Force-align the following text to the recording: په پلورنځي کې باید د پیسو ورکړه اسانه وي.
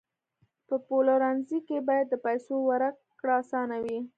په 0.67 0.75
پلورنځي 0.87 1.59
کې 1.67 1.77
باید 1.87 2.05
د 2.09 2.15
پیسو 2.25 2.55
ورکړه 2.69 3.33
اسانه 3.41 3.77
وي. 3.83 3.99